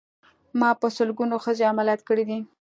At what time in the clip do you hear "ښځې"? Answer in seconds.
1.43-1.63